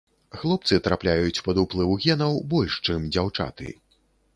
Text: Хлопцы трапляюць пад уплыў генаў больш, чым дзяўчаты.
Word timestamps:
Хлопцы 0.37 0.79
трапляюць 0.87 1.43
пад 1.49 1.61
уплыў 1.67 1.95
генаў 2.09 2.43
больш, 2.57 2.83
чым 2.89 3.09
дзяўчаты. 3.15 3.77